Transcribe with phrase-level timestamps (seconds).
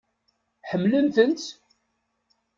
[0.69, 1.43] Ḥemmlen-tent?